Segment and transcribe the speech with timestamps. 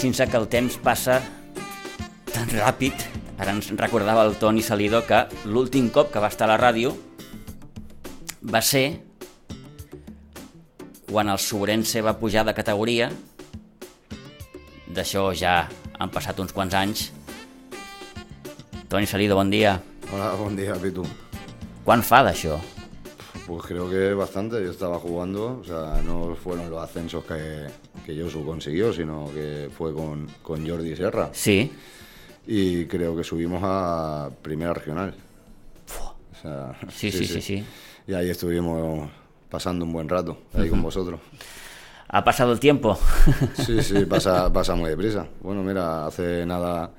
[0.00, 1.18] Fixin-se que el temps passa
[2.32, 3.02] tan ràpid.
[3.36, 6.94] Ara ens recordava el Toni Salido que l'últim cop que va estar a la ràdio
[8.40, 9.02] va ser
[11.04, 13.10] quan el Sobrense va pujar de categoria.
[14.88, 15.66] D'això ja
[16.00, 17.10] han passat uns quants anys.
[18.88, 19.82] Toni Salido, bon dia.
[20.08, 21.04] Hola, buen día, Pitu.
[21.84, 22.56] Quan fa d'això?
[23.46, 24.62] Pues creo que bastante.
[24.62, 27.66] Yo estaba jugando, o sea, no fueron los ascensos que,
[28.04, 31.30] que Josu consiguió, sino que fue con, con Jordi Serra.
[31.32, 31.72] Sí.
[32.46, 35.14] Y creo que subimos a Primera Regional.
[36.32, 37.64] O sea, Sí, sí, sí, sí.
[38.06, 39.10] Y ahí estuvimos
[39.50, 41.20] pasando un buen rato, ahí con vosotros.
[42.08, 42.98] Ha pasado el tiempo.
[43.54, 45.26] Sí, sí, pasa, pasa muy deprisa.
[45.42, 46.90] Bueno, mira, hace nada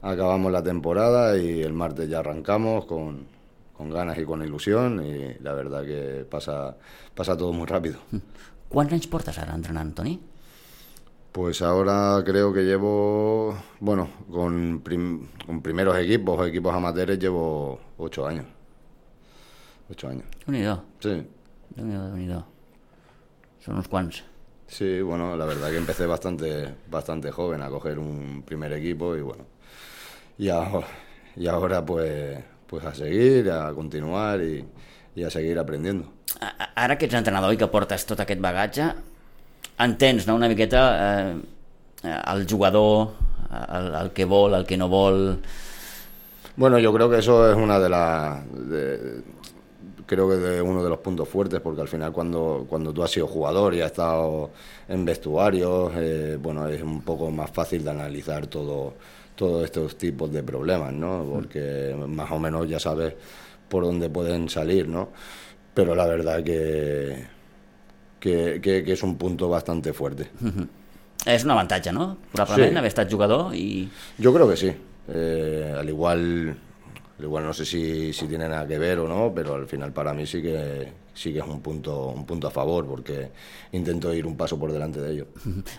[0.00, 3.26] acabamos la temporada y el martes ya arrancamos con,
[3.76, 6.76] con ganas y con ilusión y la verdad que pasa,
[7.14, 7.98] pasa todo muy rápido.
[8.68, 10.18] Quants anys portes ara entrenant, Toni?
[11.32, 18.26] Pues ahora creo que llevo, bueno, con, prim- con primeros equipos, equipos amateurs, llevo ocho
[18.26, 18.46] años.
[19.90, 20.24] Ocho años.
[20.46, 21.26] Déu-n'hi-do, Sí,
[21.74, 22.44] Déu-n'hi-do, Déu-n'hi-do.
[23.64, 24.22] Són uns quants.
[24.66, 29.20] sí, bueno, la verdad que empecé bastante, bastante joven a coger un primer equipo y
[29.22, 29.44] bueno,
[30.38, 30.86] y ahora,
[31.36, 32.38] y ahora pues,
[32.74, 34.64] pues a seguir, a continuar y,
[35.14, 36.10] y a seguir aprendiendo.
[36.74, 38.88] Ara que ets entrenador i que portes tot aquest bagatge,
[39.78, 41.36] entens no, una miqueta eh,
[42.02, 43.12] eh, el jugador,
[43.78, 45.38] el, el que vol, el que no vol...
[46.56, 48.44] Bueno, yo creo que eso es una de las.
[48.52, 49.22] de-
[50.06, 53.10] creo que de uno de los puntos fuertes, porque al final, cuando, cuando tú has
[53.10, 54.50] sido jugador y has estado
[54.86, 58.92] en vestuarios, eh, bueno, es un poco más fácil de analizar todo,
[59.34, 61.26] todos estos tipos de problemas, ¿no?
[61.30, 63.14] Porque más o menos ya sabes
[63.68, 65.08] por dónde pueden salir, ¿no?
[65.74, 67.24] Pero la verdad que.
[68.20, 70.28] que, que- que es un punto bastante fuerte.
[71.26, 72.16] És un avantatge, no?
[72.32, 72.78] Probablement, Sí.
[72.78, 73.88] haver estat jugador i...
[74.18, 74.72] Yo creo que sí.
[75.08, 76.56] Eh, al igual,
[77.18, 79.92] al igual no sé si, si tiene nada que ver o no, pero al final
[79.92, 83.30] para mí sí que sí que es un punto un punto a favor porque
[83.72, 85.26] intento ir un paso por delante de ellos.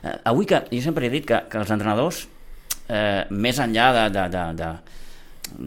[0.03, 2.27] Eh, avui que jo sempre he dit que, que els entrenadors,
[2.89, 4.71] eh, més enllà de, de, de, de,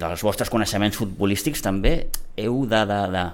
[0.05, 2.85] dels vostres coneixements futbolístics, també heu de...
[2.87, 3.27] de, de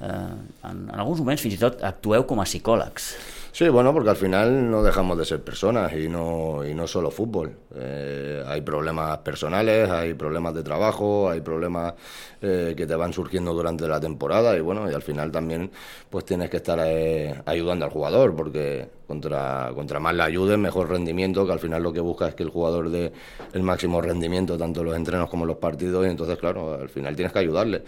[0.00, 0.32] eh,
[0.64, 3.12] en, en alguns moments fins i tot actueu com a psicòlegs.
[3.52, 7.10] Sí, bueno, porque al final no dejamos de ser personas y no, y no solo
[7.10, 7.56] fútbol.
[7.74, 11.94] Eh, hay problemas personales, hay problemas de trabajo, hay problemas
[12.40, 15.70] eh, que te van surgiendo durante la temporada y bueno, y al final también
[16.08, 20.88] pues tienes que estar eh, ayudando al jugador porque contra, contra más le ayudes, mejor
[20.88, 23.12] rendimiento, que al final lo que busca es que el jugador dé
[23.52, 27.32] el máximo rendimiento tanto los entrenos como los partidos y entonces claro, al final tienes
[27.32, 27.82] que ayudarle.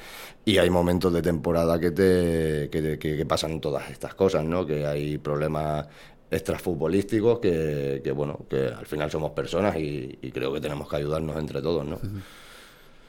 [0.45, 4.67] Y hay momentos de temporada que te que, pasan todas estas cosas, ¿no?
[4.67, 5.87] Que hay problemas
[6.29, 11.37] extrafutbolísticos que, que bueno, que al final somos personas y, creo que tenemos que ayudarnos
[11.37, 11.99] entre todos, ¿no?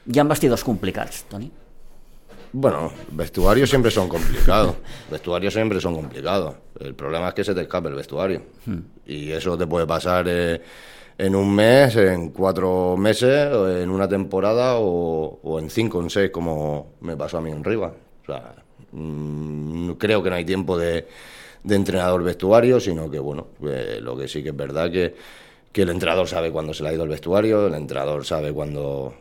[0.06, 1.50] Hi ha vestidors complicats, Toni?
[2.56, 4.76] Bueno, vestuarios siempre son complicados.
[5.10, 6.54] Vestuarios siempre son complicados.
[6.78, 8.42] El problema es que se te escape el vestuario.
[9.04, 10.62] Y eso te puede pasar eh,
[11.18, 16.30] en un mes, en cuatro meses, en una temporada o, o en cinco, en seis,
[16.30, 17.92] como me pasó a mí en Rivas.
[18.22, 18.54] O sea,
[18.92, 21.08] mm, creo que no hay tiempo de,
[21.64, 25.12] de entrenador vestuario, sino que, bueno, eh, lo que sí que es verdad que,
[25.72, 29.12] que el entrenador sabe cuándo se le ha ido el vestuario, el entrenador sabe cuándo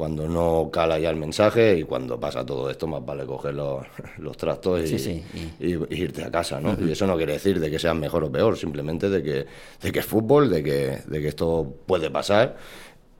[0.00, 3.84] cuando no cala ya el mensaje y cuando pasa todo esto más vale coger los,
[4.18, 5.22] los trastos y, Sí, sí,
[5.60, 6.74] y- y irte a casa, ¿no?
[6.80, 9.46] Y eso no quiere decir de que seas mejor o peor, simplemente de que,
[9.82, 12.56] de que es fútbol, de que, de que esto puede pasar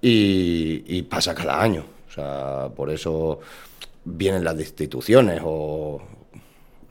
[0.00, 1.85] y, y pasa cada año.
[2.09, 3.41] O sea, por eso
[4.05, 6.00] vienen las destituciones o,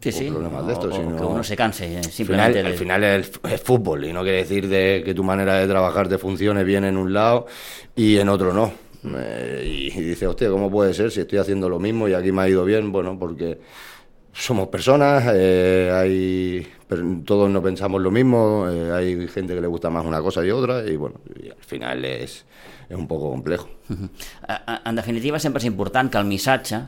[0.02, 0.94] Sí, problemas de estos.
[0.94, 4.06] o sino- que uno se canse eh, al final, simplemente al final es, es fútbol
[4.06, 7.12] y no quiere decir de que tu manera de trabajar te funcione bien en un
[7.12, 7.48] lado
[7.98, 8.72] y en otro no.
[9.04, 9.64] Eh,
[9.94, 12.42] y, y dice, hostia, ¿cómo puede ser si estoy haciendo lo mismo y aquí me
[12.44, 12.92] ha ido bien?
[12.92, 13.60] Bueno, porque
[14.34, 19.68] somos personas, eh, hay, pero todos no pensamos lo mismo, eh, hay gente que le
[19.68, 22.46] gusta más una cosa y otra y bueno, y al final es,
[22.90, 23.70] es un poco complejo.
[24.86, 26.80] En definitiva, sempre és important que el missatge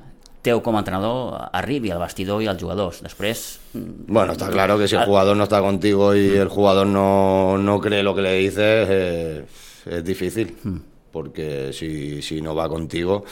[0.41, 3.01] teu com a entrenador arribi al vestidor i als jugadors.
[3.05, 3.59] Després...
[3.73, 7.57] mm, Bueno, está claro que si el jugador no está contigo y el jugador no,
[7.57, 9.45] no cree lo que le dices, eh,
[9.85, 10.55] es difícil.
[11.11, 13.23] Porque si, si no va contigo,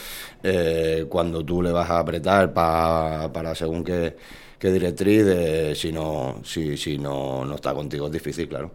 [0.42, 4.16] eh, cuando tú le vas a apretar pa- para según qué,
[4.58, 8.70] qué directriz, eh, si, no, si, si no, no está contigo es difícil, claro.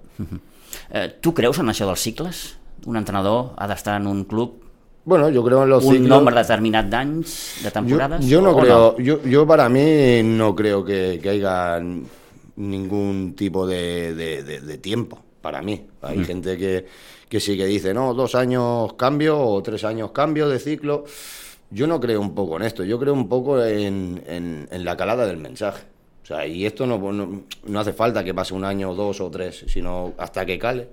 [0.91, 2.57] Eh, tu creus en això dels cicles?
[2.85, 4.61] Un entrenador ha d'estar en un club
[5.05, 6.09] Bueno, yo creo en los un ciclos.
[6.09, 8.25] nombre determinat d'anys, de Yo, temporades?
[8.27, 11.79] yo no creo, yo, yo para mí no creo que, que haya
[12.55, 15.85] ningún tipo de, de- de- de tiempo, para mí.
[16.01, 16.85] Hay gente que,
[17.29, 21.05] que sí que dice, no, dos años cambio o tres años cambio de ciclo.
[21.71, 24.95] Yo no creo un poco en esto, yo creo un poco en, en- en la
[24.95, 25.83] calada del mensaje.
[26.23, 29.29] O sea, y esto no, no, no hace falta que pase un año, dos o
[29.29, 30.87] tres, sino hasta que cale.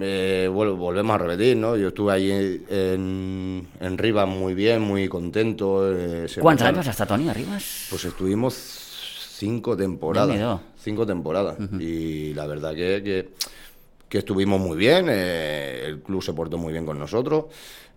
[0.00, 1.76] Eh, vol- volvemos a repetir, ¿no?
[1.76, 5.90] Yo estuve allí en, en Rivas muy bien, muy contento.
[5.92, 7.86] eh, se Quants notaron- anys vas estar, Toni, arribes?
[7.90, 8.54] Pues estuvimos
[9.36, 10.60] cinco temporadas.
[10.78, 11.56] Cinco temporadas.
[11.80, 13.28] Y la verdad que, que,
[14.10, 17.46] que estuvimos muy bien, eh, el club se portó muy bien con nosotros.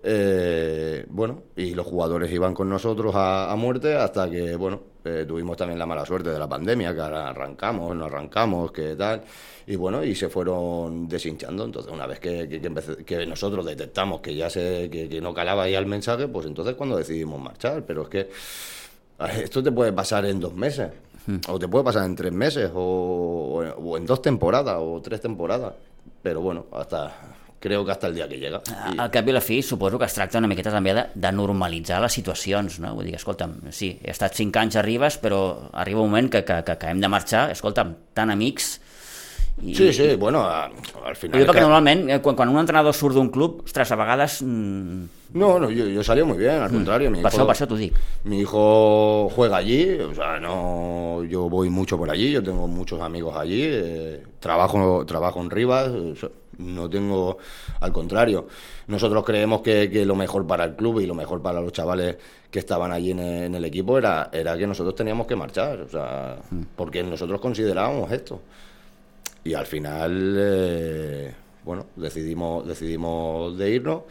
[0.05, 5.25] eh, bueno, y los jugadores iban con nosotros a, a muerte hasta que, bueno, eh,
[5.27, 9.21] tuvimos también la mala suerte de la pandemia, que ahora arrancamos, no arrancamos, que tal.
[9.65, 11.63] Y bueno, y se fueron deshinchando.
[11.65, 15.19] Entonces, una vez que, que, que empecé- que nosotros detectamos que ya se, que, que
[15.21, 17.83] no calaba ya el mensaje, pues entonces cuando decidimos marchar.
[17.85, 18.29] Pero es que
[19.41, 20.89] Esto te puede pasar en dos meses,
[21.47, 25.73] o te puede pasar en tres meses, o, o en dos temporadas, o tres temporadas.
[26.21, 27.11] Pero bueno, hasta
[27.59, 28.61] creo que hasta el día que llega.
[28.93, 31.31] I- Al cap i la fi, suposo que es tracta una miqueta també de, de
[31.31, 32.93] normalitzar les situacions, no?
[32.95, 36.43] Vull dir, escolta'm, sí, he estat cinc anys a Ribes, però arriba un moment que,
[36.43, 38.79] que, que, que hem de marxar, escolta'm, tan amics...
[39.61, 41.39] I, Sí, sí, bueno, al final...
[41.39, 44.39] Jo perquè que- normalment, eh, quan, quan un entrenador surt d'un club, ostres, a vegades...
[44.41, 45.03] Mm,
[45.33, 47.09] No, no, yo, yo salí muy bien, al contrario.
[47.09, 47.95] Mi per hijo, això t'ho dic.
[48.29, 53.01] mi hijo juega allí, o sea, no, yo voy mucho por allí, yo tengo muchos
[53.01, 55.91] amigos allí, eh, trabajo, trabajo en Rivas,
[56.59, 57.39] no tengo,
[57.79, 58.45] al contrario,
[58.85, 62.15] nosotros creemos que, que lo mejor para el club y lo mejor para los chavales
[62.51, 65.81] que estaban allí en el, en el equipo era, era que nosotros teníamos que marchar,
[65.81, 66.37] o sea,
[66.75, 68.39] porque nosotros considerábamos esto.
[69.43, 71.33] Y al final, eh,
[71.65, 74.01] bueno, decidimos, decidimos de irnos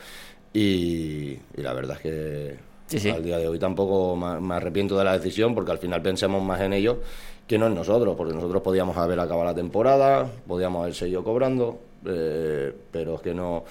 [0.52, 3.08] y, y la verdad es que Sí, sí.
[3.08, 6.60] al día de hoy tampoco me, arrepiento de la decisión porque al final pensemos más
[6.60, 6.98] en ellos
[7.46, 11.80] que no en nosotros, porque nosotros podíamos haber acabado la temporada, podíamos haber seguido cobrando,
[12.06, 13.64] eh, pero es que no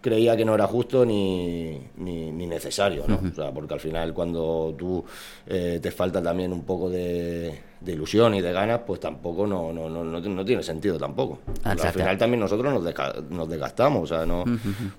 [0.00, 3.20] creía que no era justo ni, ni, ni necesario, ¿no?
[3.30, 5.04] O sea, porque al final cuando tú
[5.46, 9.72] eh, te falta también un poco de, de ilusión y de ganas, pues tampoco no,
[9.72, 11.38] no, no, no, no tiene sentido tampoco.
[11.44, 14.44] Porque al final también nosotros nos, desca- nos desgastamos, o sea, no,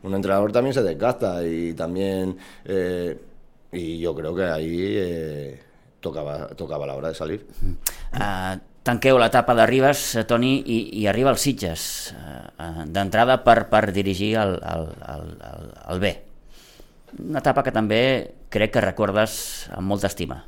[0.04, 3.20] un entrenador también se desgasta y también, eh,
[3.72, 5.60] y yo creo que ahí eh,
[6.00, 7.46] tocaba, tocaba la hora de salir.
[8.16, 11.84] Uh, tanqueu l'etapa de Ribes, eh, Toni, i, i arriba als Sitges,
[12.16, 16.14] uh, uh, d'entrada per, per dirigir el, el, el, el, el B.
[17.28, 18.00] Una etapa que també
[18.50, 20.40] crec que recordes amb molta estima.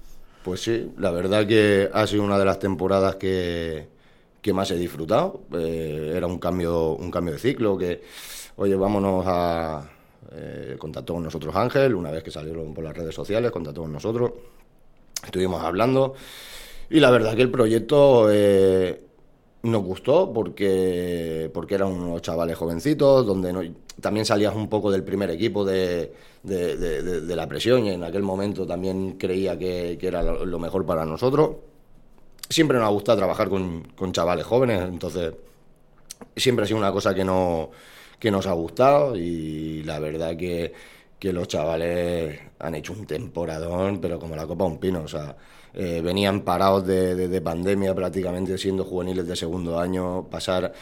[0.43, 3.87] Pues sí, la verdad que ha sido una de las temporadas que,
[4.41, 5.41] que más he disfrutado.
[5.53, 8.01] Eh, era un cambio, un cambio de ciclo, que,
[8.55, 9.89] oye, vámonos a...
[10.33, 13.91] Eh, contactó con nosotros Ángel, una vez que salieron por las redes sociales, contactó con
[13.91, 14.31] nosotros,
[15.25, 16.13] estuvimos hablando
[16.89, 19.01] y la verdad que el proyecto eh,
[19.63, 25.29] nos gustó porque, porque eran unos chavales jovencitos, donde también salías un poco del primer
[25.29, 26.11] equipo de,
[26.43, 30.85] de- de- la presión y en aquel momento también creía que, que era lo, mejor
[30.85, 31.57] para nosotros.
[32.49, 35.33] Siempre nos ha gustado trabajar con, con chavales jóvenes, entonces
[36.35, 37.71] siempre ha sido una cosa que, no,
[38.19, 40.73] que nos ha gustado y la verdad que,
[41.19, 45.35] que los chavales han hecho un temporadón, pero como la copa un pino, o sea,
[45.73, 50.73] eh, venían parados de, de- de pandemia prácticamente siendo juveniles de segundo año, pasar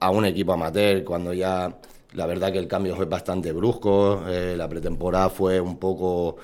[0.00, 1.76] a un equipo amateur cuando ya
[2.14, 6.36] la verdad que el cambio fue bastante brusco, eh, la pretemporada fue un poco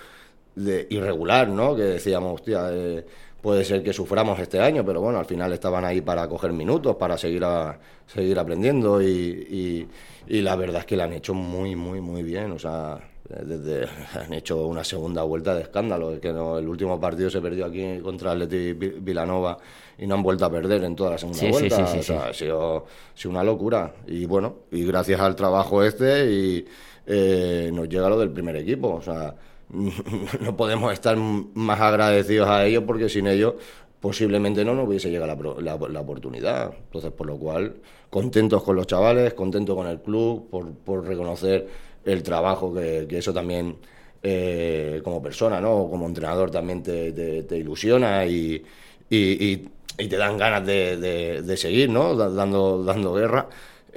[0.54, 1.74] de irregular, ¿no?
[1.76, 3.04] Que decíamos, hostia, eh,
[3.42, 6.96] puede ser que suframos este año, pero bueno, al final estaban ahí para coger minutos,
[6.96, 9.88] para seguir a, seguir aprendiendo y, y-
[10.28, 12.98] y la verdad es que la han hecho muy, muy, muy bien, o sea,
[13.28, 13.86] desde,
[14.20, 17.66] han hecho una segunda vuelta de escándalo, es que no, el último partido se perdió
[17.66, 19.58] aquí contra Atleti Vi- Vilanova
[19.98, 22.02] y no han vuelto a perder en toda la segunda Sí, vuelta, sí, sí, o
[22.02, 22.28] sea, sí.
[22.30, 22.76] ha sido,
[23.14, 26.64] ha sido una locura y bueno, y gracias al trabajo este y
[27.06, 29.34] eh, nos llega lo del primer equipo, o sea,
[30.40, 33.54] no podemos estar más agradecidos a ellos porque sin ellos
[34.00, 36.72] posiblemente no nos hubiese llegado la, pro- la, la oportunidad.
[36.84, 37.76] Entonces, por lo cual,
[38.10, 41.66] contentos con los chavales, contentos con el club, por, por reconocer
[42.06, 43.76] el trabajo que, eso también
[44.22, 45.88] eh, como persona, ¿no?
[45.90, 48.64] Como entrenador también te, ilusiona y,
[49.10, 52.14] te dan ganas de, seguir, ¿no?
[52.14, 53.48] Dando, dando guerra.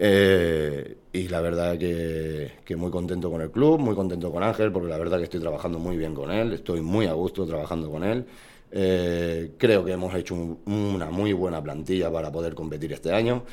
[0.02, 4.72] Eh, y la verdad que, que, muy contento con el club, muy contento con Ángel,
[4.72, 7.90] porque la verdad que estoy trabajando muy bien con él, estoy muy a gusto trabajando
[7.92, 8.26] con él.
[8.72, 13.44] Eh, creo que hemos hecho un, una muy buena plantilla para poder competir este año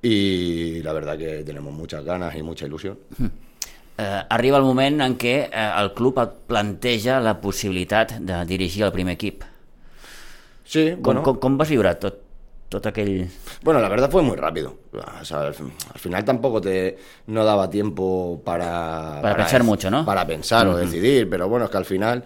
[0.00, 2.98] y la verdad que tenemos muchas ganas y mucha ilusión.
[4.00, 8.86] Eh, arriba el moment en què eh, el club et planteja la possibilitat de dirigir
[8.86, 9.44] el primer equip.
[10.64, 11.24] Sí, com, bueno.
[11.26, 12.16] com, com vas viure tot,
[12.72, 13.26] tot aquell...
[13.66, 14.72] Bueno, la verdad fue muy rápido.
[14.94, 19.18] O sea, al, al, final tampoco te no daba tiempo para...
[19.20, 20.06] Para, para pensar mucho, ¿no?
[20.06, 20.74] Para pensar uh -huh.
[20.74, 22.24] o decidir, pero bueno, es que al final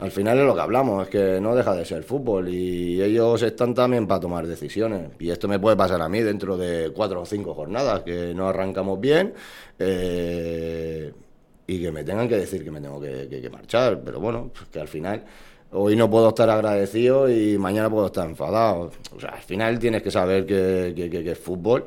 [0.00, 3.42] al final es lo que hablamos, es que no deja de ser fútbol y ellos
[3.42, 5.10] están también para tomar decisiones.
[5.20, 8.48] Y esto me puede pasar a mí dentro de cuatro o cinco jornadas, que no
[8.48, 9.34] arrancamos bien
[9.78, 11.12] eh,
[11.66, 14.00] y que me tengan que decir que me tengo que, que, que marchar.
[14.04, 15.24] Pero bueno, pues que al final
[15.70, 18.90] hoy no puedo estar agradecido y mañana puedo estar enfadado.
[19.14, 21.86] O sea, al final tienes que saber que, que, que es fútbol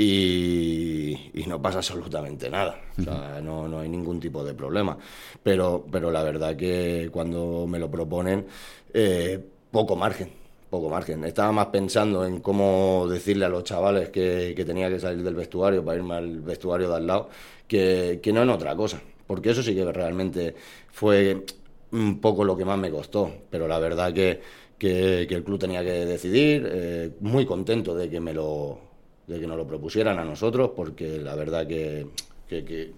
[0.00, 2.80] y, y, no pasa absolutamente nada.
[2.96, 4.96] O sea, no, no, hay ningún tipo de problema.
[5.42, 8.46] Pero, pero la verdad que cuando me lo proponen,
[8.94, 10.30] eh, poco margen.
[10.70, 11.24] Poco margen.
[11.24, 15.34] Estaba más pensando en cómo decirle a los chavales que, que, tenía que salir del
[15.34, 17.30] vestuario para irme al vestuario de al lado,
[17.66, 19.02] que, que no en otra cosa.
[19.26, 20.54] Porque eso sí que realmente
[20.92, 21.44] fue
[21.90, 23.32] un poco lo que más me costó.
[23.50, 24.40] Pero la verdad que,
[24.78, 26.68] que, que el club tenía que decidir.
[26.72, 28.87] Eh, muy contento de que me lo
[29.28, 32.06] de que nos lo propusieran a nosotros, porque la verdad que,
[32.48, 32.92] que, que,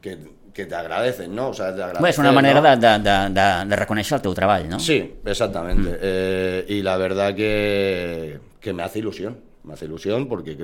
[0.00, 0.18] que,
[0.52, 1.48] que te agradecen, ¿no?
[1.48, 2.76] O sea, te Bé, és una manera ¿no?
[2.76, 4.78] de, de, de, de reconèixer el teu treball, ¿no?
[4.78, 5.90] Sí, exactamente.
[5.90, 5.98] Mm.
[6.00, 10.54] Eh, y la verdad que, que me hace ilusión, me hace ilusión porque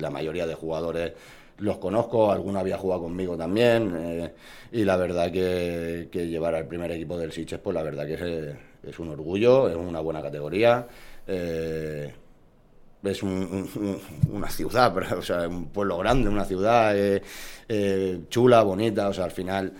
[0.00, 1.12] la mayoría de jugadores
[1.58, 4.34] los conozco, alguno había jugado conmigo también, eh,
[4.72, 8.14] y la verdad que, que, llevar al primer equipo del Siches, pues la verdad que
[8.14, 8.56] es,
[8.90, 10.86] es un orgullo, es una buena categoría.
[11.26, 12.12] Eh,
[13.04, 17.22] es un, un, una ciudad, pero, o sea, un pueblo grande, una ciudad eh,
[17.68, 19.72] eh, chula, bonita, o sea, al final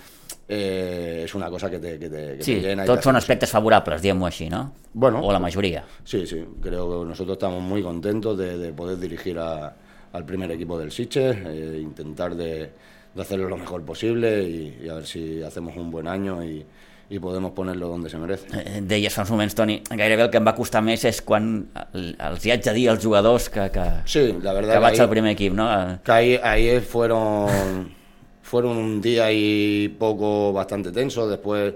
[0.49, 2.85] eh, es una cosa que te, que te, que sí, te llena.
[2.85, 4.66] Tots són aspectes favorables, diguem-ho així, no?
[4.93, 5.85] Bueno, o la mayoría.
[6.04, 9.75] Sí, sí, creo que nosotros estamos muy contentos de, de poder dirigir a,
[10.12, 12.71] al primer equipo del Siche, eh, intentar de,
[13.14, 16.64] de, hacerlo lo mejor posible y, y a ver si hacemos un buen año y,
[17.11, 18.49] i podem poner-lo on se merece.
[18.56, 21.66] Eh, deies fa uns moments, Toni, gairebé el que em va costar més és quan
[21.92, 25.04] els hi haig de dir als jugadors que, que, sí, la verdad que vaig ahí,
[25.04, 25.68] al primer equip, ¿no?
[26.04, 27.92] Que ahí, ahí fueron,
[28.42, 31.75] fueron un día y poco bastante tenso, después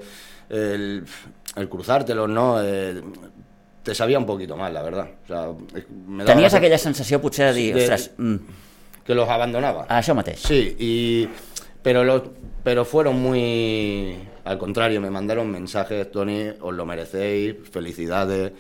[0.48, 1.04] el,
[1.56, 2.62] el cruzártelos, ¿no?
[2.62, 3.02] Eh,
[3.82, 5.08] te sabía un poquito mal, la verdad.
[5.24, 5.48] O sea,
[6.06, 6.58] me Tenies la...
[6.58, 8.10] aquella sensació potser de dir, de, ostres...
[8.16, 8.36] Mm.
[9.08, 9.86] Que los abandonaba.
[9.88, 10.42] Ah, això mateix.
[10.44, 11.28] Sí, y,
[11.80, 12.28] pero, los,
[12.62, 14.18] pero fueron muy
[14.48, 18.52] Al contrario, me mandaron mensajes, Tony, os lo merecéis, felicidades.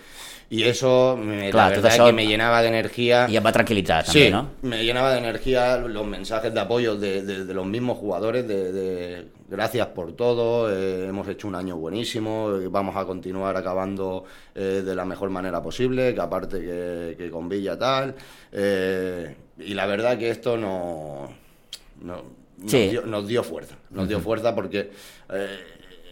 [0.50, 3.26] Y eso, me, Clar, la verdad això que me llenaba de energía.
[3.26, 4.50] Y va tranquilizar también, sí, ¿no?
[4.68, 8.72] me llenaba de energía los mensajes de apoyo de, de, de los mismos jugadores, de,
[8.72, 14.24] de, gracias por todo, eh, hemos hecho un año buenísimo, eh, vamos a continuar acabando
[14.54, 18.14] eh, de la mejor manera posible, que aparte que, que con Villa tal.
[18.52, 21.30] Y la verdad que esto no...
[22.02, 22.88] no nos, sí.
[22.88, 24.90] dio, nos dio fuerza, nos dio fuerza porque
[25.32, 25.58] eh,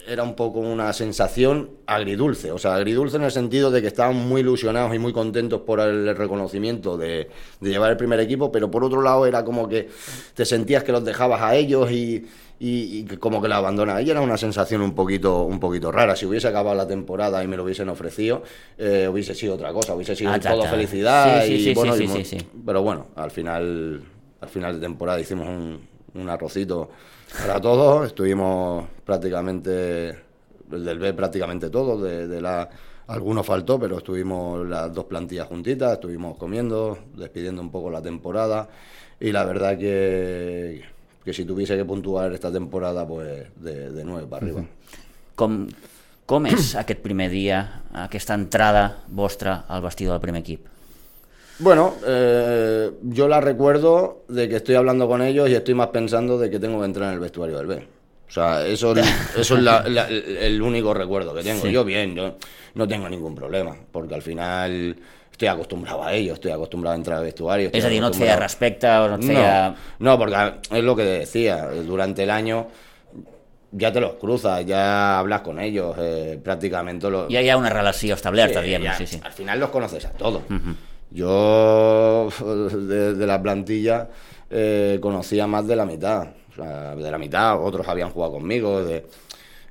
[0.06, 4.16] era un poco una sensación agridulce, o sea, agridulce en el sentido de que estaban
[4.16, 7.28] muy ilusionados y muy contentos por el reconocimiento de,
[7.60, 9.88] de llevar el primer equipo, pero por otro lado era como que
[10.34, 12.26] te sentías que los dejabas a ellos y,
[12.58, 14.02] y, y como que la abandonas.
[14.02, 16.16] Y era una sensación un poquito, un poquito rara.
[16.16, 18.42] Si hubiese acabado la temporada y me lo hubiesen ofrecido,
[18.78, 21.42] eh, hubiese sido otra cosa, hubiese sido ah, todo felicidad.
[21.42, 24.02] Sí, sí, y, sí, bueno, y, Pero bueno, al final,
[24.40, 25.80] al final de temporada hicimos un,
[26.16, 26.90] un arrocito
[27.38, 28.06] para todos.
[28.06, 30.08] Estuvimos prácticamente,
[30.73, 32.68] el del B prácticamente todos, de, de la...
[33.08, 38.68] Algunos faltó, pero estuvimos las dos plantillas juntitas, estuvimos comiendo, despidiendo un poco la temporada
[39.20, 40.82] y la verdad que,
[41.25, 44.64] que si tuviese que puntuar esta temporada, pues de, de 9 para arriba.
[45.37, 45.66] Com,
[46.26, 47.61] com és aquest primer dia,
[48.06, 50.75] aquesta entrada vostra al vestidor del primer equip?
[51.58, 56.38] Bueno, eh, yo la recuerdo de que estoy hablando con ellos y estoy más pensando
[56.38, 57.88] de que tengo que entrar en el vestuario del B.
[58.28, 58.94] O sea, eso,
[59.36, 61.62] eso es la, la, el único recuerdo que tengo.
[61.62, 61.70] Sí.
[61.70, 62.34] Yo bien, yo
[62.75, 64.96] no tengo ningún problema, porque al final
[65.30, 67.70] estoy acostumbrado a ello, estoy acostumbrado a entrar al vestuario.
[67.72, 69.32] Es decir, no te feia respecte o no te.
[69.32, 72.66] No, no, porque es lo que decía, durante el año
[73.72, 77.10] ya te los cruzas, ya hablas con ellos, eh, prácticamente...
[77.10, 77.28] Los...
[77.28, 79.20] Ya hi ha una relació establerta, sí, ja, sí, sí.
[79.22, 80.42] Al final los conoces a todos.
[80.48, 80.75] Uh -huh.
[81.10, 84.08] Yo de, de, la plantilla
[84.50, 88.82] eh, conocía más de la mitad, o sea, de la mitad, otros habían jugado conmigo,
[88.84, 89.06] de,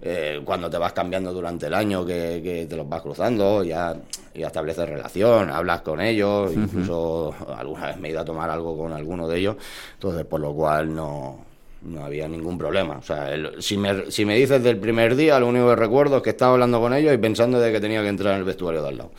[0.02, 3.96] eh, cuando te vas cambiando durante el año, que, te los vas cruzando, ya,
[4.34, 8.78] ya estableces relación, hablas con ellos, incluso alguna vez me he ido a tomar algo
[8.78, 9.56] con alguno de ellos,
[9.94, 11.40] entonces por lo cual no,
[11.86, 12.98] no había ningún problema.
[12.98, 16.24] O sea, si, me, si me dices del primer día, lo único que recuerdo es
[16.24, 18.82] que estaba hablando con ellos y pensando de que tenía que entrar en el vestuario
[18.82, 19.12] de al lado.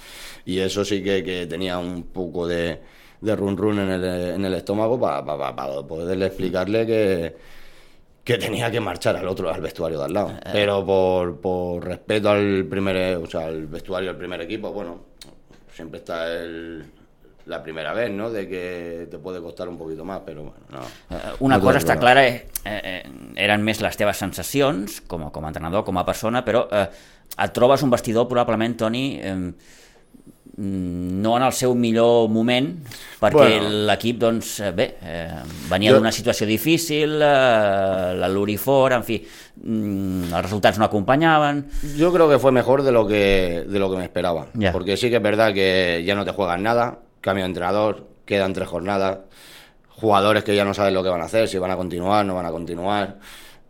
[0.45, 2.81] Y eso sí que, tenía un poco de,
[3.21, 7.37] de run run en el, en el estómago para poderle explicarle que,
[8.23, 10.31] que tenía que marchar al otro, al vestuario de al lado.
[10.31, 10.51] Eh.
[10.53, 15.01] Pero por, por respeto al primer, o sea, al vestuario del primer equipo, bueno,
[15.73, 16.85] siempre está el,
[17.47, 18.31] la primera vez, ¿no?
[18.31, 20.81] De que te puede costar un poquito más, però bueno, no.
[21.17, 23.03] Eh, una no cosa està clara, eh, eh,
[23.39, 26.89] eren més les teves sensacions com a, com a entrenador, com a persona, però eh,
[27.39, 29.37] et trobes un vestidor probablement, Toni, eh,
[30.57, 32.73] no en el seu millor moment,
[33.21, 39.05] perquè bueno, l'equip, doncs, eh, bé, eh, venia d'una situació difícil, eh, la Lurifor, en
[39.05, 41.67] fi, mm, els resultats no acompanyaven.
[41.97, 44.73] Yo creo que fue mejor de lo que, de lo que me esperaba, yeah.
[44.73, 48.53] porque sí que es verdad que ya no te juegan nada, cambio de entrenador, quedan
[48.53, 49.19] tres jornadas,
[49.89, 52.35] jugadores que ya no saben lo que van a hacer, si van a continuar, no
[52.35, 53.19] van a continuar.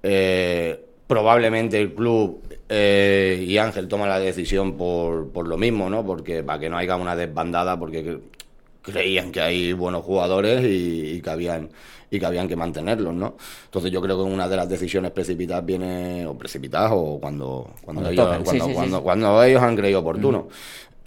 [0.03, 6.05] Eh, probablemente el club eh, y Ángel toman la decisión por, por lo mismo, ¿no?
[6.05, 8.21] Porque para que no haya una desbandada, porque
[8.83, 11.69] creían que hay buenos jugadores y, que habían
[12.09, 13.37] y que habían que mantenerlos, ¿no?
[13.65, 18.09] Entonces yo creo que una de las decisiones precipitadas viene o precipitadas o cuando cuando,
[18.09, 18.29] ellos,
[18.75, 20.49] cuando, cuando, ellos han creído oportuno.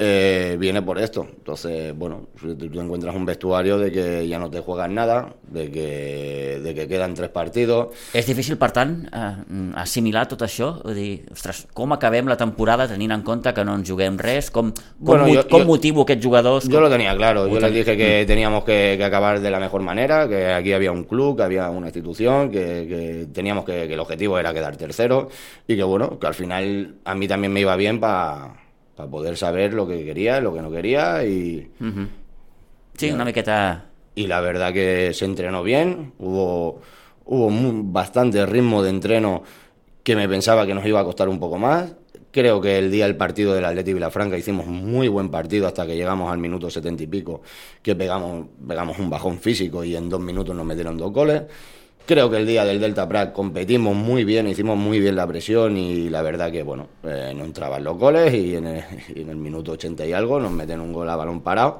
[0.01, 1.27] Eh, viene por esto.
[1.29, 6.61] Entonces, bueno, tú encuentras un vestuario de que ya no te juegas nada, de que,
[6.63, 7.89] de que quedan tres partidos...
[8.15, 9.33] És difícil, per tant, eh,
[9.75, 10.69] assimilar tot això?
[10.85, 14.47] Vull dir, ostres, com acabem la temporada tenint en compte que no ens juguem res?
[14.55, 16.71] Com, com, bueno, jo, com jo, motivo aquests jugadors?
[16.71, 17.49] Jo lo tenía claro.
[17.51, 20.93] Yo les dije que teníamos que, que, acabar de la mejor manera, que aquí había
[20.93, 24.77] un club, que había una institución, que, que teníamos que, que el objetivo era quedar
[24.77, 25.27] tercero
[25.67, 28.68] y que, bueno, que al final a mí también me iba bien para
[28.99, 31.71] para poder saber lo que quería, lo que no quería y...
[32.97, 33.85] Sí, una miqueta...
[34.13, 36.81] Y la verdad que se entrenó bien, hubo,
[37.23, 37.49] hubo
[37.85, 39.43] bastante ritmo de entreno
[40.03, 41.95] que me pensaba que nos iba a costar un poco más.
[42.31, 45.95] Creo que el día del partido del Atleti Vilafranca hicimos muy buen partido hasta que
[45.95, 47.41] llegamos al minuto setenta y pico,
[47.81, 51.43] que pegamos, pegamos un bajón físico y en dos minutos nos metieron dos goles.
[52.09, 55.77] Creo que el día del Delta Prague competimos muy bien, hicimos muy bien la presión
[55.77, 60.07] y la verdad que, bueno, eh, no entraban los goles y en, el, minuto 80
[60.07, 61.79] y algo nos meten un gol a balón parado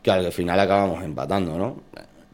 [0.00, 1.76] que al final acabamos empatando, ¿no?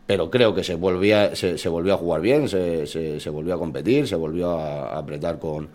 [0.07, 4.07] Pero creo que se, volvía, se, volvió a jugar bien, se, se, volvió a competir,
[4.07, 5.71] se volvió a, apretar con,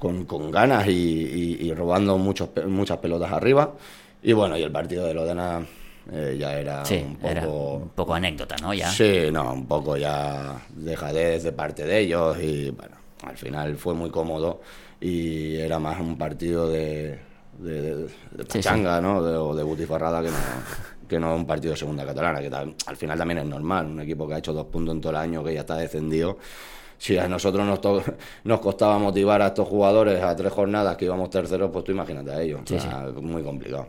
[0.00, 3.74] con, ganas y, robando muchos, muchas pelotas arriba.
[4.20, 5.64] Y bueno, y el partido de Lodena
[6.12, 7.74] eh, ya era un poco...
[7.74, 8.74] un poco anécdota, ¿no?
[8.74, 8.90] Ya.
[8.90, 13.94] Sí, no, un poco ya dejadez de parte de ellos y bueno, al final fue
[13.94, 14.60] muy cómodo
[15.00, 17.18] y era más un partido de,
[17.58, 18.08] de,
[18.48, 19.22] pachanga, ¿no?
[19.22, 20.36] De, o de butifarrada que no,
[21.08, 22.48] que no un partido de segunda catalana, que
[22.86, 25.18] al final también es normal, un equipo que ha hecho dos puntos en todo el
[25.18, 26.38] año, que ya está descendido.
[26.98, 28.04] Si a nosotros nos,
[28.44, 32.30] nos costaba motivar a estos jugadores a tres jornadas que íbamos terceros, pues tú imagínate
[32.30, 32.60] a ellos.
[33.22, 33.86] muy complicado.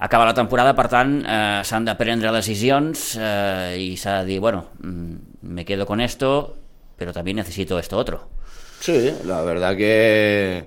[0.00, 4.64] Acaba la temporada, per tant, eh, s'han de prendre decisions eh, i s'ha de bueno,
[4.80, 5.14] mm,
[5.54, 6.56] me quedo con esto,
[6.96, 8.28] pero también necesito esto otro.
[8.80, 10.66] Sí, la verdad que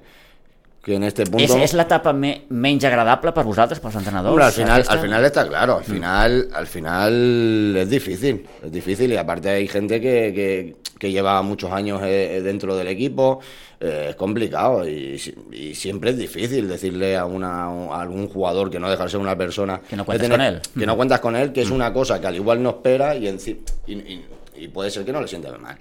[0.83, 1.45] que en este punto...
[1.45, 4.33] És, és l'etapa me, menys agradable per vosaltres, pels entrenadors?
[4.33, 4.93] Hombre, al final, aquesta?
[4.97, 5.93] al final está claro, al mm.
[5.93, 11.41] final, al final es difícil, es difícil y aparte hay gente que, que, que lleva
[11.41, 13.39] muchos años eh, dentro del equipo,
[13.79, 15.21] eh, es complicado y,
[15.53, 19.21] y, siempre es difícil decirle a, una, a algún jugador que no deja de ser
[19.21, 19.79] una persona...
[19.89, 20.61] Que no cuentas con él.
[20.77, 21.75] Que no cuentas con él, que es mm.
[21.75, 23.37] una cosa que al igual no espera y, en,
[23.87, 24.25] y, y,
[24.63, 25.77] y puede ser que no le sienta mal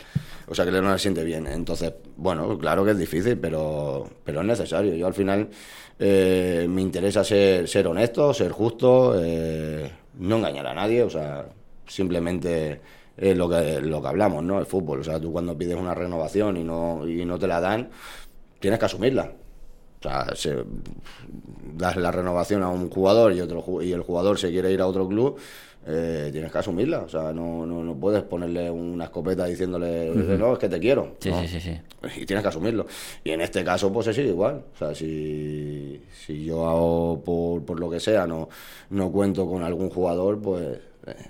[0.47, 1.47] o sea que no le siente bien.
[1.47, 4.95] Entonces, bueno, claro que es difícil, pero, pero es necesario.
[4.95, 5.49] Yo al final
[5.99, 11.47] eh, me interesa ser, ser honesto, ser justo, eh, no engañar a nadie, o sea,
[11.87, 12.81] simplemente
[13.17, 14.59] lo que, lo que hablamos, ¿no?
[14.59, 17.61] El fútbol, o sea, tú cuando pides una renovación y no, y no te la
[17.61, 17.91] dan,
[18.59, 19.33] tienes que asumirla.
[20.03, 20.65] O sea, se,
[21.75, 24.87] das la renovación a un jugador y, otro, y el jugador se quiere ir a
[24.87, 25.37] otro club,
[25.87, 27.01] eh, tienes que asumirla.
[27.01, 31.17] O sea, no, no, no, puedes ponerle una escopeta diciéndole, no, es que te quiero.
[31.19, 31.79] Sí, sí, sí,
[32.21, 32.87] Y tienes que asumirlo.
[33.25, 34.63] Y en este caso, pues es igual.
[34.75, 38.49] O sea, si, si yo hago por, por lo que sea, no,
[38.91, 40.79] no cuento con algún jugador, pues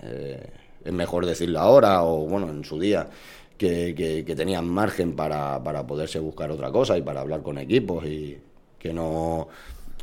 [0.03, 0.47] eh,
[0.85, 3.09] es mejor decirlo ahora o, bueno, en su día.
[3.57, 7.59] Que, que, que tenían margen para, para poderse buscar otra cosa y para hablar con
[7.59, 8.37] equipos y
[8.83, 9.47] que no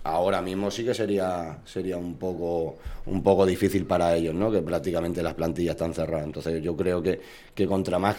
[0.04, 4.50] ahora mismo sí que sería sería un poco un poco difícil para ellos, ¿no?
[4.50, 6.26] Que prácticamente las plantillas están cerradas.
[6.26, 7.20] Entonces yo creo que,
[7.54, 8.16] que contra más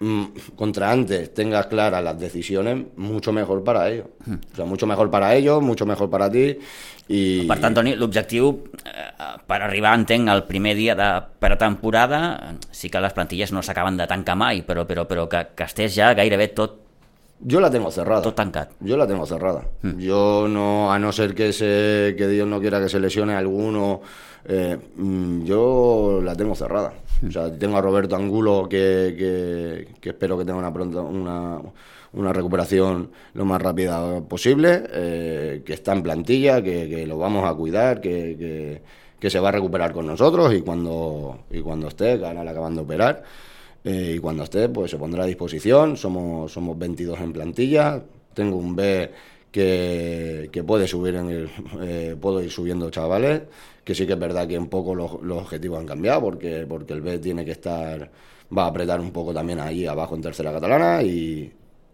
[0.00, 0.24] mm,
[0.56, 4.06] contra antes tengas claras las decisiones, mucho mejor para ellos.
[4.52, 6.58] O sea, mucho mejor para ellos, mucho mejor para ti.
[7.10, 7.46] I...
[7.50, 8.52] Per tant, Toni, l'objectiu
[8.86, 9.08] eh,
[9.50, 11.08] per arribar, entenc, al primer dia de
[11.42, 12.20] pretemporada,
[12.70, 15.90] sí que les plantilles no s'acaben de tancar mai, però, però, però que, que estés
[15.96, 16.78] ja gairebé tot,
[17.42, 18.22] Yo la tengo cerrada.
[18.80, 19.64] Yo la tengo cerrada.
[19.98, 24.02] Yo no, a no ser que se, que Dios no quiera que se lesione alguno,
[24.44, 26.92] eh, mm, yo la tengo cerrada.
[27.26, 31.60] O sea, tengo a Roberto Angulo que, que, que espero que tenga una pronta una,
[32.12, 37.48] una recuperación lo más rápida posible, eh, que está en plantilla, que, que lo vamos
[37.48, 38.82] a cuidar, que, que,
[39.18, 42.74] que se va a recuperar con nosotros y cuando, y cuando esté, que ahora acaban
[42.74, 43.22] de operar.
[43.84, 45.96] Eh, y cuando esté, pues se pondrá a disposición.
[45.96, 48.02] Somos, somos 22 en plantilla.
[48.34, 49.10] Tengo un B
[49.50, 51.50] que, que puede subir en el,
[51.82, 53.42] eh, puedo ir subiendo chavales.
[53.84, 56.92] Que sí que es verdad que un poco los, los objetivos han cambiado porque, porque
[56.92, 58.10] el B tiene que estar,
[58.56, 61.50] va a apretar un poco también ahí abajo en tercera catalana y,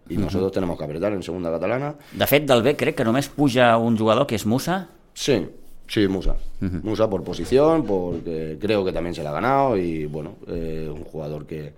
[0.08, 1.94] y nosotros tenemos que apretar en segunda catalana.
[2.12, 5.48] De fet, del B crec que només puja un jugador que és Musa, Sí,
[5.88, 6.36] sí, Musa.
[6.82, 11.04] Musa por posición, porque creo que también se la ha ganado y bueno, eh, un
[11.04, 11.72] jugador que,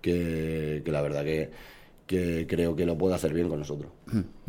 [0.00, 1.50] que, que la verdad que,
[2.06, 3.90] que creo que lo puede hacer bien con nosotros.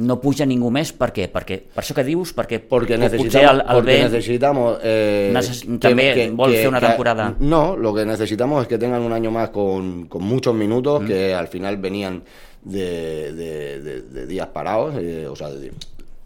[0.02, 1.28] no puja ningú més, per què?
[1.30, 5.30] Perquè, per això que dius, perquè Porque potser necesitamos, el, el porque B necesitamos eh,
[5.32, 7.36] Neces- también vol fer una temporada.
[7.40, 11.36] No, lo que necesitamos es que tengan un año más con, con muchos minutos, que
[11.36, 12.24] al final venían
[12.64, 15.72] de, de- de- de días parados, eh, o sea, de,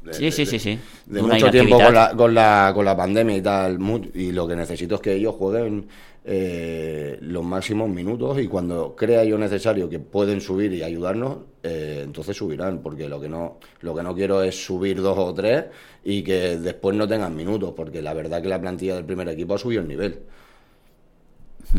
[0.05, 0.79] de- Sí, sí, de- sí, sí.
[1.07, 3.79] de Una mucho tiempo con la, con, la, con la pandemia y tal,
[4.13, 5.87] y lo que necesito es que ellos jueguen
[6.27, 12.01] eh, los máximos minutos y cuando crea yo necesario que pueden subir y ayudarnos, eh,
[12.03, 15.65] entonces subirán, porque lo que no lo que no quiero es subir dos o tres
[16.03, 19.53] y que después no tengan minutos, porque la verdad que la plantilla del primer equipo
[19.53, 20.19] ha subido el nivel.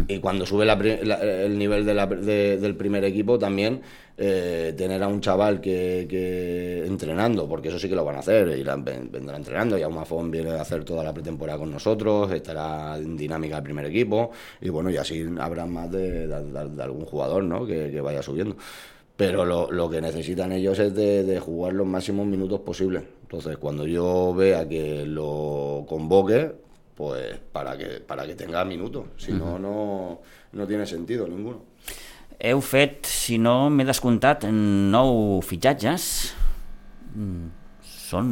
[0.08, 3.80] Y cuando sube la la- el nivel de la- de- del primer equipo también
[4.18, 8.20] eh, tener a un chaval que, que entrenando, porque eso sí que lo van a
[8.20, 12.32] hacer, irán, ven- vendrá entrenando, y Mafón viene a hacer toda la pretemporada con nosotros,
[12.32, 14.30] estará en dinámica del primer equipo,
[14.60, 16.32] y bueno, y así habrá más de,
[16.80, 17.66] algún jugador ¿no?
[17.66, 18.56] que, vaya subiendo.
[19.16, 23.02] Pero lo, que necesitan ellos es de jugar los máximos minutos posibles.
[23.22, 26.52] Entonces, cuando yo vea que lo convoque,
[26.96, 29.04] pues para que, para que tenga minutos.
[29.18, 30.20] Si no, no,
[30.52, 31.60] no tiene sentido ninguno.
[32.40, 36.34] Heu fet, si no m'he descomptat, nou fitxatges.
[37.14, 37.46] Mm,
[38.06, 38.30] Són...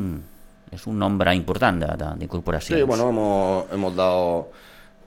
[0.74, 1.78] És un nombre important
[2.18, 2.80] d'incorporacions.
[2.80, 4.48] Sí, bueno, hemos, hemos dado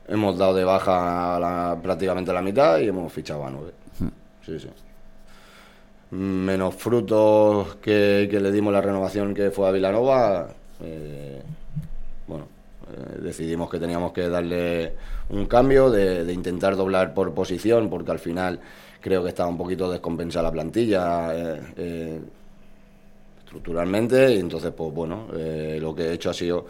[0.07, 3.73] hemos dado de baja a la- prácticamente la mitad y hemos fichado a nueve.
[4.45, 4.69] Sí, sí.
[6.11, 10.47] Menos frutos que, que le dimos la renovación que fue a Vilanova,
[10.81, 11.41] eh,
[12.93, 14.93] eh, decidimos que teníamos que darle
[15.29, 18.59] un cambio, de, de intentar doblar por posición, porque al final
[19.01, 21.33] creo que estaba un poquito descompensada la plantilla.
[21.35, 22.19] eh, eh,
[23.43, 26.65] estructuralmente y entonces pues bueno eh, lo que he hecho ha sido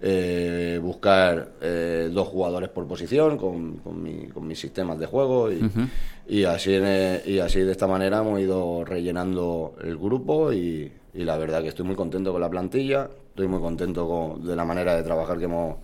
[0.00, 5.50] eh, buscar eh, dos jugadores por posición con, con, mi- con mis sistemas de juego
[5.50, 5.60] y,
[6.28, 11.24] y así en, y así de esta manera hemos ido rellenando el grupo y, y
[11.24, 14.64] la verdad que estoy muy contento con la plantilla estoy muy contento con- de la
[14.64, 15.76] manera de trabajar que hemos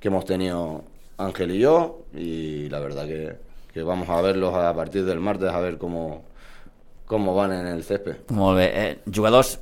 [0.00, 0.82] que hemos tenido
[1.18, 3.36] Ángel y yo y la verdad que,
[3.72, 6.24] que vamos a verlos a partir del martes a ver cómo
[7.06, 8.66] cómo van en el césped Molt bé.
[8.74, 9.60] Eh, jugadors,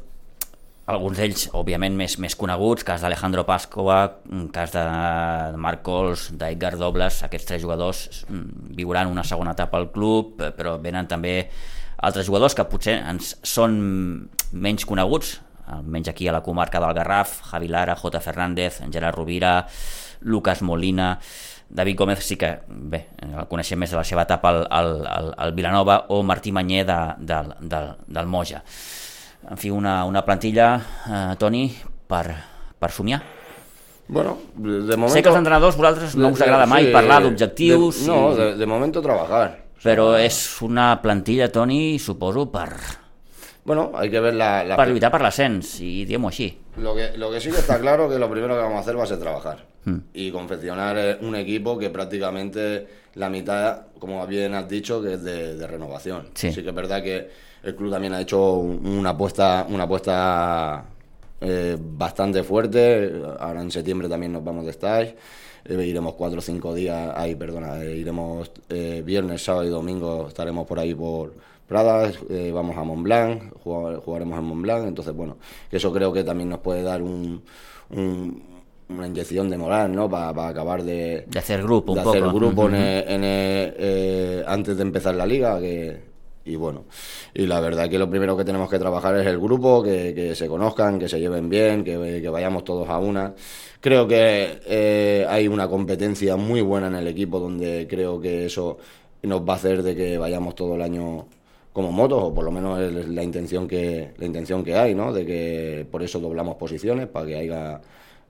[0.86, 3.98] alguns d'ells, òbviament, més, més coneguts, cas d'Alejandro Pascua,
[4.52, 4.82] cas de
[5.60, 10.78] Marc Cols, d'Edgar Dobles, aquests tres jugadors mm, viuran una segona etapa al club, però
[10.80, 11.50] venen també
[12.04, 13.76] altres jugadors que potser ens són
[14.52, 18.20] menys coneguts, almenys aquí a la comarca del Garraf, Javi Lara, J.
[18.20, 19.66] Fernández, Gerard Rovira,
[20.20, 21.18] Lucas Molina,
[21.68, 25.30] David Gómez sí que, bé, el coneixem més de la seva etapa al, al, al,
[25.38, 28.62] al Vilanova, o Martí Manyer de, del, del, del Moja.
[29.50, 30.68] En fi, una, una plantilla,
[31.08, 31.66] eh, Toni,
[32.06, 32.26] per,
[32.78, 33.22] per somiar.
[34.06, 35.14] Bueno, de de momento...
[35.14, 38.36] Sé que als entrenadors vosaltres no us agrada mai Sí, parlar d'objectius, de- No, i-
[38.36, 39.64] de, de momento trabajar.
[39.84, 42.70] però és una plantilla, Toni, suposo, per,
[43.64, 44.62] Bueno, hay que ver la...
[44.64, 46.50] la- per lluitar per l'ascens, i diguem-ho així.
[46.76, 48.98] lo, que, lo que sí que está claro que lo primero que vamos a hacer
[48.98, 49.64] va a ser trabajar.
[50.14, 55.22] Y confeccionar eh, un equipo que prácticamente la mitad, como bien has dicho, que es
[55.22, 56.28] de, de renovación.
[56.34, 56.52] Sí.
[56.54, 57.28] que es verdad que
[57.62, 60.84] el club también ha hecho un- una apuesta, una apuesta
[61.40, 63.12] eh, bastante fuerte.
[63.38, 65.16] Ahora en septiembre también nos vamos de stage.
[65.66, 70.28] Eh, iremos cuatro o cinco días, ahí, perdona, eh, iremos eh, viernes, sábado y domingo,
[70.28, 71.32] estaremos por ahí por
[71.68, 75.38] Pradas, eh, vamos a Montblanc, jugar- jugaremos en Montblanc, entonces bueno,
[75.70, 77.42] eso creo que también nos puede dar un,
[77.90, 78.42] un-
[78.90, 80.10] una inyección de moral, ¿no?
[80.10, 82.82] Para acabar de, De hacer grupo un de hacer grupo en Ujú.
[82.82, 86.00] el- en el, eh, antes de empezar la liga, que,
[86.44, 86.84] y bueno,
[87.32, 90.34] y la verdad que lo primero que tenemos que trabajar es el grupo, que, que
[90.34, 93.32] se conozcan, que se lleven bien, que, que vayamos todos a una.
[93.80, 98.76] Creo que eh, hay una competencia muy buena en el equipo donde creo que eso
[99.22, 101.24] nos va a hacer de que vayamos todo el año
[101.74, 105.12] como motos, o por lo menos es la intención que, la intención que hay, ¿no?
[105.12, 107.80] De que por eso doblamos posiciones, para que haya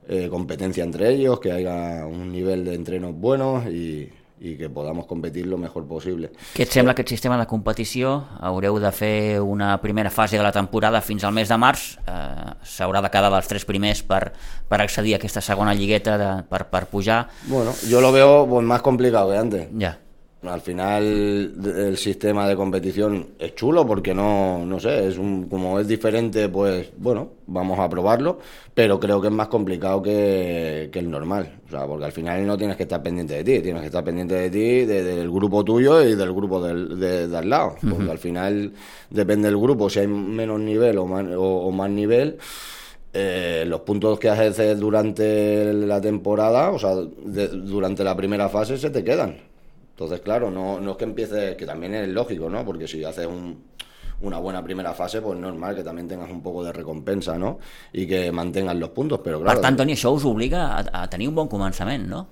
[0.09, 5.05] eh, competencia entre ellos, que haya un nivel de entrenos buenos y, i que podamos
[5.05, 6.31] competir lo mejor possible.
[6.55, 8.17] Què et sembla aquest sistema de competició?
[8.43, 11.85] Haureu de fer una primera fase de la temporada fins al mes de març.
[12.03, 14.33] Eh, S'haurà de quedar dels tres primers per,
[14.67, 17.29] per accedir a aquesta segona lligueta de, per, per pujar.
[17.47, 19.69] Bueno, yo lo veo pues, más complicado que antes.
[19.79, 19.97] Ja.
[20.51, 25.79] Al final el sistema de competición es chulo porque no, no sé, es un, como
[25.79, 28.39] es diferente, pues bueno, vamos a probarlo,
[28.73, 32.45] pero creo que es más complicado que, que el normal, o sea, porque al final
[32.45, 35.29] no tienes que estar pendiente de ti, tienes que estar pendiente de ti, de, del
[35.31, 38.11] grupo tuyo y del grupo del, de, de al lado, porque uh -huh.
[38.11, 38.71] al final
[39.09, 42.37] depende del grupo, si hay menos nivel o más, o, o más nivel.
[43.17, 48.77] Eh, los puntos que haces durante la temporada, o sea, de, durante la primera fase,
[48.77, 49.37] se te quedan.
[49.95, 52.65] Entonces, claro, no, no es que empieces, que también es lógico, ¿no?
[52.65, 53.63] Porque si haces un,
[54.19, 57.59] una buena primera fase, pues normal que también tengas un poco de recompensa, ¿no?
[57.93, 59.55] Y que mantengas los puntos, pero claro...
[59.55, 62.25] Per tant, Toni, això us obliga a, a tenir un bon començament, no?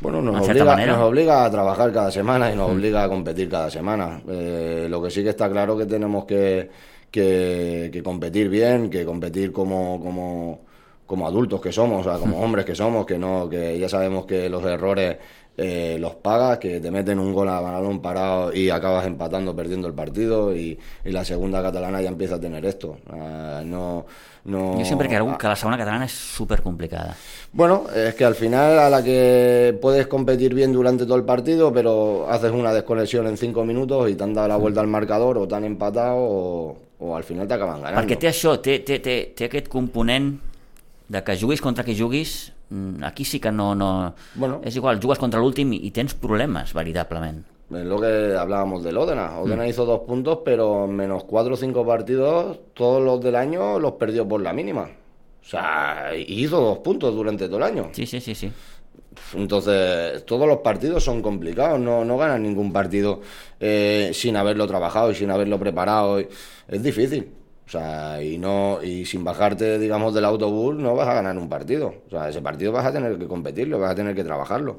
[0.00, 2.72] Bueno, nos obliga, nos obliga a trabajar cada semana y nos mm.
[2.72, 4.22] obliga a competir cada semana.
[4.26, 6.70] Eh, lo que sí que está claro que tenemos que,
[7.10, 10.60] que, que competir bien, que competir como, como,
[11.06, 14.24] como adultos que somos, o sea, como hombres que somos, que no, que ya sabemos
[14.24, 15.16] que los errores
[15.56, 19.86] eh, los pagas, que te meten un gol a balón parado y acabas empatando, perdiendo
[19.86, 22.98] el partido y, y la segunda catalana ya empieza a tener esto.
[23.08, 24.06] Uh, no,
[24.44, 24.78] no...
[24.78, 27.16] Yo siempre que la segunda catalana es súper complicada.
[27.52, 31.72] Bueno, es que al final a la que puedes competir bien durante todo el partido,
[31.72, 35.38] pero haces una desconexión en cinco minutos y te han dado la vuelta al marcador
[35.38, 38.00] o te han empatado o, o al final te acaban ganando.
[38.02, 40.34] Perquè té això, té, té, té, té aquest component
[41.06, 42.53] de que juguis contra qui juguis
[43.02, 43.74] aquí sí que no...
[43.74, 44.60] no bueno.
[44.64, 47.44] Es igual, jugas contra l'últim i tens problemes, veritablement.
[47.70, 49.38] Es lo que hablábamos del Odena.
[49.38, 49.68] Odena mm.
[49.68, 54.28] hizo dos puntos, pero menos cuatro o cinco partidos, todos los del año los perdió
[54.28, 54.82] por la mínima.
[54.82, 57.90] O sea, hizo dos puntos durante todo el año.
[57.92, 58.50] Sí, sí, sí, sí.
[59.34, 63.20] Entonces, todos los partidos son complicados, no, no ganan ningún partido
[63.60, 66.18] eh, sin haberlo trabajado y sin haberlo preparado.
[66.18, 67.30] Es difícil.
[67.66, 71.48] O sea, y no y sin bajarte, digamos, del autobús no vas a ganar un
[71.48, 71.94] partido.
[72.06, 74.78] O sea, ese partido vas a tener que competirlo, vas a tener que trabajarlo.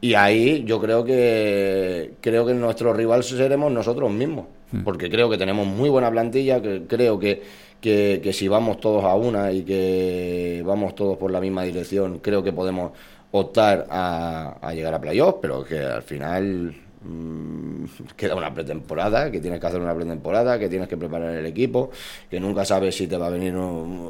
[0.00, 4.82] Y ahí yo creo que creo que nuestro rival seremos nosotros mismos, hmm.
[4.82, 7.42] porque creo que tenemos muy buena plantilla, que creo que,
[7.80, 12.18] que, que si vamos todos a una y que vamos todos por la misma dirección,
[12.18, 12.92] creo que podemos
[13.30, 16.74] optar a, a llegar a playoffs, pero que al final
[18.16, 21.90] queda una pretemporada, que tienes que hacer una pretemporada, que tienes que preparar el equipo,
[22.30, 23.54] que nunca sabes si te va a venir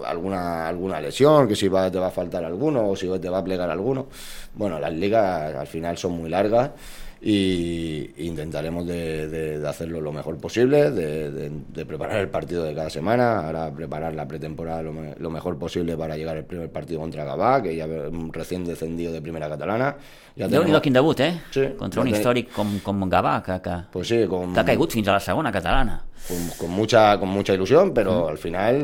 [0.04, 3.38] alguna, alguna lesión, que si va, te va a faltar alguno o si te va
[3.38, 4.06] a plegar alguno.
[4.54, 6.70] Bueno, las ligas al final son muy largas
[7.24, 12.74] y intentaremos de, de, de hacerlo lo mejor posible, de, de, preparar el partido de
[12.74, 16.72] cada semana, ahora preparar la pretemporada lo, me, lo mejor posible para llegar al primer
[16.72, 17.86] partido contra Gavà, que ya
[18.32, 19.94] recién descendido de primera catalana.
[20.34, 20.64] Ja tenemos...
[20.64, 21.40] Déu-n'hi-do quin debut, eh?
[21.52, 22.16] Sí, contra un ten...
[22.16, 24.50] històric com, com Gavà, que, que, pues sí, com...
[24.52, 26.00] que ha caigut fins a la segona catalana.
[26.26, 28.28] Con, con mucha, con mucha ilusión, pero mm.
[28.30, 28.82] al final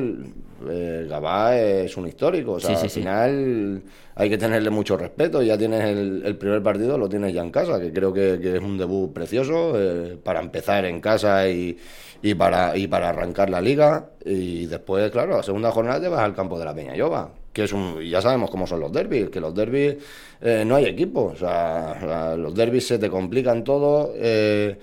[0.69, 3.91] eh, Gabá es un histórico, o sea, sí, sí, al final sí.
[4.17, 7.51] hay que tenerle mucho respeto, ya tienes el, el, primer partido, lo tienes ya en
[7.51, 11.79] casa, que creo que, que es un debut precioso eh, para empezar en casa y,
[12.23, 16.21] y, para, y para arrancar la liga, y después, claro, la segunda jornada te vas
[16.21, 19.31] al campo de la Peña Llova, que es un, ya sabemos cómo son los derbis,
[19.31, 19.97] que los derbis
[20.41, 24.79] eh, no hay equipo, o sea, los derbis se te complican todo, eh,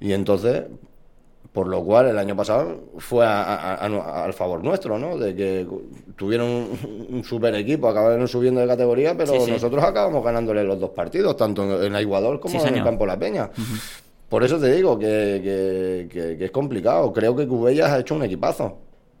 [0.00, 0.64] y entonces
[1.52, 5.18] por lo cual el año pasado fue a, a, a, al favor nuestro, ¿no?
[5.18, 5.66] De que
[6.16, 9.50] tuvieron un, un, super equipo, acabaron subiendo de categoría, pero sí, sí.
[9.50, 13.18] nosotros acabamos ganándole los dos partidos, tanto en Aiguador como sí, en el Campo La
[13.18, 13.50] Peña.
[13.56, 13.80] Uh -huh.
[14.28, 17.12] Por eso te digo que, que, que, que, es complicado.
[17.12, 18.78] Creo que Cubellas ha hecho un equipazo.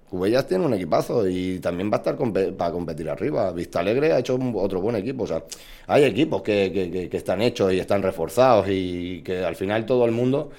[0.08, 3.50] Cubellas tiene un equipazo y también va a estar comp para competir arriba.
[3.50, 5.24] Vista Alegre ha hecho un, otro buen equipo.
[5.24, 5.42] O sea,
[5.88, 10.12] hay equipos que, que están hechos y están reforzados y que al final todo el
[10.12, 10.50] mundo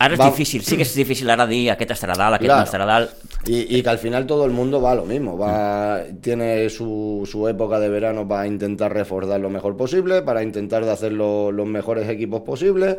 [0.00, 0.30] Ara és va...
[0.30, 2.64] difícil, sí que és difícil ara dir aquest estarà dalt, aquest claro.
[2.64, 3.10] no estarà dalt.
[3.46, 7.26] Y, y, que al final todo el mundo va a lo mismo, va, tiene su,
[7.30, 11.52] su época de verano para intentar reforzar lo mejor posible, para intentar de hacer lo,
[11.52, 12.96] los mejores equipos posibles,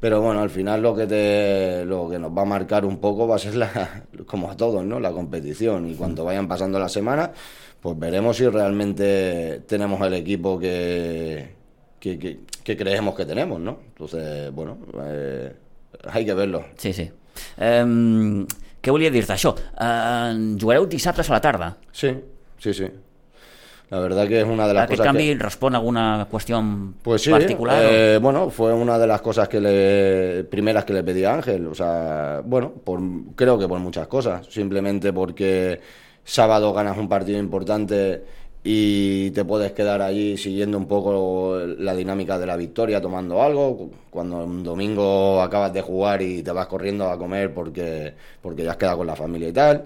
[0.00, 3.26] pero bueno, al final lo que te lo que nos va a marcar un poco
[3.26, 5.00] va a ser la, como a todos, ¿no?
[5.00, 7.30] La competición y cuando vayan pasando las semanas,
[7.80, 11.50] pues veremos si realmente tenemos el equipo que,
[11.98, 13.78] que, que, que creemos que tenemos, ¿no?
[13.88, 15.52] Entonces, bueno, eh,
[16.10, 16.64] hay que verlo.
[16.76, 17.10] Sí, sí.
[17.58, 18.46] Eh,
[18.82, 19.32] què volia dir-te?
[19.34, 21.76] Això, eh, jugareu dissabtes a la tarda.
[21.92, 22.12] Sí,
[22.58, 22.86] sí, sí.
[23.90, 25.42] La verdad que es una de las Aquest cosas canvi que...
[25.42, 27.82] respon a alguna qüestió en Pues sí, particular?
[27.82, 31.34] o- eh, bueno, fue una de las cosas que le, primeras que le pedí a
[31.34, 31.66] Ángel.
[31.68, 33.00] O sea, bueno, por,
[33.34, 34.46] creo que por muchas cosas.
[34.50, 35.80] Simplemente porque
[36.22, 38.22] sábado ganas un partido importante
[38.64, 43.90] y te puedes quedar allí siguiendo un poco la dinámica de la victoria, tomando algo.
[44.10, 48.72] Cuando un domingo acabas de jugar y te vas corriendo a comer porque, porque ya
[48.72, 49.84] has quedado con la familia y tal.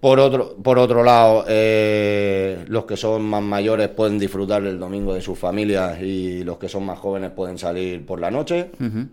[0.00, 5.14] Por otro, por otro lado, eh, los que son más mayores pueden disfrutar el domingo
[5.14, 8.70] de sus familias y los que son más jóvenes pueden salir por la noche.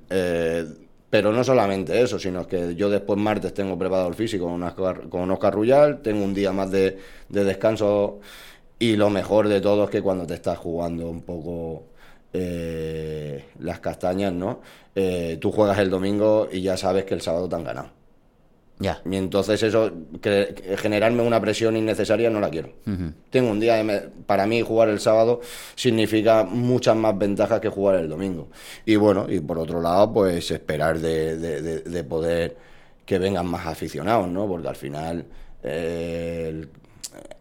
[0.09, 0.65] Eh,
[1.09, 5.09] pero no solamente eso, sino que yo después martes tengo preparado el físico con Oscar,
[5.09, 8.19] con Oscar Ruyal, tengo un día más de, de descanso
[8.81, 11.83] y lo mejor de todo es que cuando te estás jugando un poco
[12.33, 14.59] eh, las castañas, ¿no?
[14.95, 17.89] Eh, tú juegas el domingo y ya sabes que el sábado te han ganado.
[18.81, 18.99] Ja.
[19.05, 19.91] Y entonces eso,
[20.21, 22.69] que, que generarme una presión innecesaria no la quiero.
[23.29, 25.41] Tengo un día, de para mí jugar el sábado
[25.75, 28.47] significa muchas más ventajas que jugar el domingo.
[28.85, 32.57] Y bueno, y por otro lado, pues esperar de, de- de- de poder
[33.05, 34.47] que vengan más aficionados, ¿no?
[34.47, 35.25] Porque al final
[35.63, 36.69] eh, el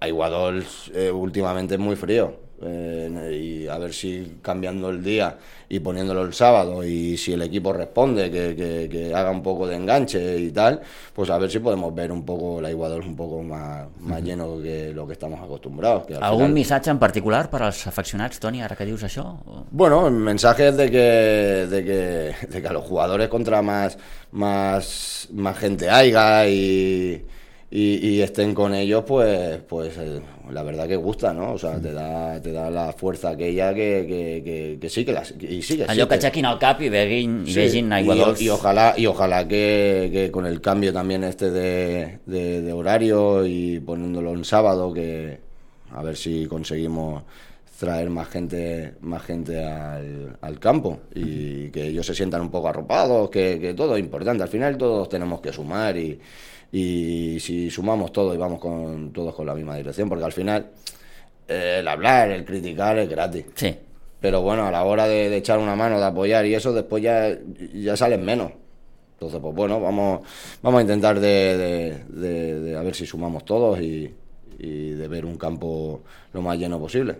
[0.00, 2.48] Aiguadol eh, últimamente es muy frío.
[2.62, 7.40] eh, y a ver si cambiando el día y poniéndolo el sábado y si el
[7.40, 10.78] equipo responde que, que- que haga un poco de enganche y tal,
[11.14, 14.60] pues a ver si podemos ver un poco la Iguadol un poco más, más lleno
[14.60, 16.04] que lo que estamos acostumbrados.
[16.04, 19.24] Que al Algun final- missatge en particular per als afeccionats, Toni, ara que dius això?
[19.70, 23.96] Bueno, el mensaje es de que, de que, de que a los jugadores contra más,
[24.32, 27.24] más, más gente haya y,
[27.72, 31.52] y, y estén con ellos, pues, pues eh, la verdad que gusta, ¿no?
[31.52, 35.12] O sea, te da, te da la fuerza aquella que, que, que, que sí que
[35.12, 36.80] las, y sí que sí Allò que el cap
[37.46, 38.42] Sí, y, aiguadols...
[38.42, 43.46] y ojalá y ojalá que, que con el cambio también este de, de- de horario
[43.46, 45.38] y poniéndolo en sábado que
[45.92, 47.22] a ver si conseguimos
[47.78, 52.68] traer más gente más gente al, al campo y que ellos se sientan un poco
[52.68, 56.18] arropados que, que todo es importante al final todos tenemos que sumar y,
[56.72, 60.66] y si sumamos todo y vamos con todos con la misma dirección porque al final
[61.48, 63.74] eh, el hablar el criticar es gratis Sí,
[64.20, 67.02] pero bueno, a la hora de, de echar una mano, de apoyar y eso, después
[67.02, 67.36] ya,
[67.74, 68.52] ya salen menos.
[69.14, 70.20] Entonces, pues bueno, vamos,
[70.62, 74.14] vamos a intentar de, de- de- de a ver si sumamos todos y,
[74.58, 76.02] y de ver un campo
[76.34, 77.16] lo más lleno posible.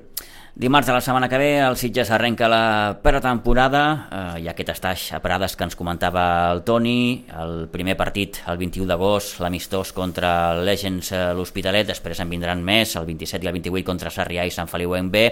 [0.54, 3.82] Dimarts de la setmana que ve el Sitges arrenca la pretemporada.
[4.10, 8.58] Eh, i aquest estaix a Prades que ens comentava el Toni, el primer partit el
[8.58, 13.52] 21 d'agost, l'amistós contra el Legends a l'Hospitalet, després en vindran més, el 27 i
[13.52, 15.24] el 28 contra Sarrià i Sant Feliu en B,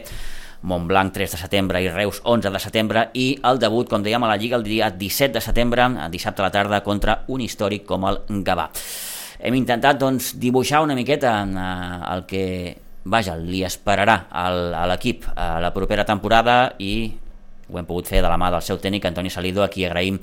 [0.63, 3.09] Montblanc 3 de setembre i Reus 11 de setembre.
[3.19, 6.47] I el debut, com dèiem, a la Lliga el dia 17 de setembre, dissabte a
[6.47, 8.71] la tarda contra un històric com el Gavà.
[9.39, 12.45] Hem intentat doncs, dibuixar una miqueta eh, el que
[13.09, 16.93] vaja, li esperarà al, a l'equip a la propera temporada i
[17.69, 20.21] ho hem pogut fer de la mà del seu tècnic Antoni Salido, a qui agraïm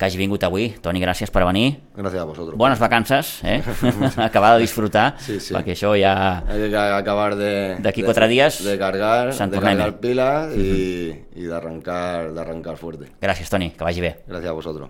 [0.00, 0.70] que hagi vingut avui.
[0.80, 1.74] Toni, gràcies per venir.
[1.94, 2.56] Gracias a vosotros.
[2.56, 3.60] Bones vacances, eh?
[4.16, 5.52] Acabar de disfrutar, Sí, sí.
[5.52, 6.14] perquè això ja...
[6.48, 7.76] Hay que acabar de...
[7.84, 13.12] D'aquí quatre dies, De cargar, de cargar y, y de arrancar, de arrancar fuerte.
[13.20, 14.14] Gràcies, Toni, que vagi bé.
[14.26, 14.88] Gracias a vosotros.